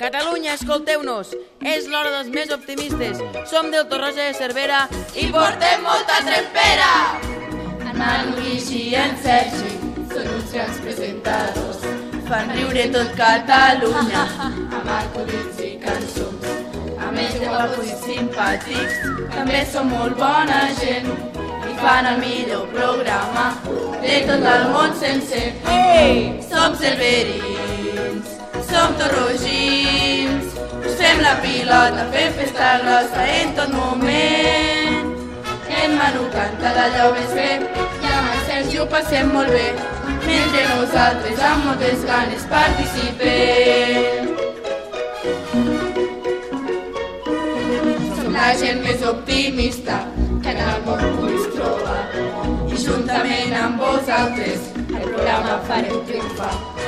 Catalunya, 0.00 0.54
escolteu-nos. 0.56 1.34
És 1.60 1.84
l'hora 1.92 2.08
dels 2.14 2.30
més 2.32 2.48
optimistes. 2.54 3.18
Som 3.50 3.66
del 3.68 3.84
Torroja 3.90 4.30
de 4.30 4.36
Cervera 4.38 4.78
i 5.12 5.26
portem 5.34 5.82
molta 5.84 6.22
trempera. 6.24 6.86
En 7.84 7.98
Manu 7.98 8.38
Guix 8.38 8.70
i 8.78 8.94
en 8.96 9.12
Sergi 9.20 9.74
són 10.08 10.30
uns 10.38 10.54
grans 10.54 10.78
presentadors. 10.86 11.84
Fan 12.30 12.48
riure 12.56 12.86
tot 12.94 13.12
Catalunya. 13.18 14.24
Amb 14.48 14.88
acudits 14.96 15.60
i 15.68 15.74
cançons. 15.84 16.48
A 16.96 17.12
més 17.12 17.36
de 17.36 17.44
guapos 17.44 17.92
i 17.92 17.98
simpàtics, 18.06 19.04
també 19.36 19.66
són 19.68 19.92
molt 19.92 20.16
bona 20.16 20.62
gent. 20.80 21.12
I 21.68 21.76
fan 21.84 22.08
el 22.14 22.24
millor 22.24 22.64
programa 22.72 23.50
de 24.00 24.16
tot 24.32 24.48
el 24.56 24.66
món 24.72 24.96
sencer. 25.04 25.50
Ei! 25.76 26.24
Som 26.48 26.72
cerverins, 26.80 28.36
som 28.70 28.96
torrogins, 29.00 29.69
la 31.30 31.40
pilota, 31.42 32.04
fem 32.12 32.32
festa 32.32 32.78
grossa 32.82 33.22
en 33.40 33.54
tot 33.54 33.70
moment. 33.72 35.04
En 35.80 35.90
Manu 35.98 36.24
canta 36.34 36.72
d'allò 36.76 37.06
més 37.14 37.30
bé, 37.36 37.50
i 38.02 38.10
amb 38.16 38.32
el 38.32 38.40
Sergi 38.48 38.80
ho 38.82 38.86
passem 38.94 39.30
molt 39.34 39.52
bé, 39.54 39.68
mentre 40.24 40.64
nosaltres 40.72 41.44
amb 41.50 41.68
moltes 41.68 42.02
ganes 42.10 42.48
participem. 42.50 44.34
Som 48.18 48.34
la 48.34 48.50
gent 48.64 48.82
més 48.88 49.06
optimista 49.14 50.02
que 50.42 50.56
en 50.56 50.62
el 50.66 50.84
món 50.88 51.06
puguis 51.20 51.48
trobar, 51.54 52.02
i 52.66 52.84
juntament 52.88 53.56
amb 53.62 53.86
vosaltres 53.86 54.70
el 54.74 55.08
programa 55.14 55.62
farem 55.70 55.98
triomfar. 56.10 56.79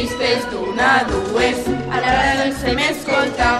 De 0.00 0.06
mistes 0.06 0.44
d'una 0.50 1.00
a 1.00 1.04
dues, 1.04 1.58
a 1.92 1.98
l'hora 2.00 2.36
del 2.38 2.52
fem 2.60 2.78
escoltar. 2.80 3.58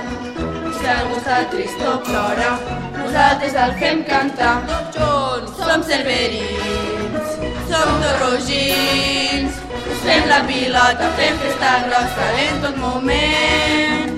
Si 0.78 0.86
algú 0.88 1.18
està 1.18 1.40
trist 1.52 1.82
o 1.84 1.98
plora, 2.06 2.54
nosaltres 2.94 3.58
el 3.64 3.74
fem 3.82 4.00
cantar. 4.08 4.54
Junts 4.94 5.60
som 5.60 5.84
cerverins, 5.90 7.36
som 7.68 7.92
torrogins, 8.04 9.60
us 9.82 10.00
fem 10.06 10.32
la 10.32 10.40
pilota, 10.48 11.12
fem 11.20 11.36
festa 11.44 11.76
grossa 11.84 12.32
en 12.46 12.64
tot 12.64 12.82
moment. 12.86 14.16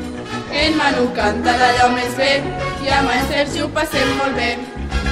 En 0.63 0.79
Manu 0.79 1.09
canta 1.19 1.59
d'allò 1.59 1.91
més 1.97 2.15
bé 2.23 2.37
i 2.87 2.99
amb 3.01 3.17
en 3.17 3.31
Sergi 3.35 3.67
ho 3.67 3.73
passem 3.81 4.15
molt 4.23 4.39
bé, 4.39 4.53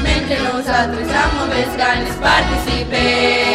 mentre 0.06 0.38
nosaltres 0.46 1.16
amb 1.24 1.40
moltes 1.42 1.74
ganes 1.82 2.22
participem. 2.22 3.49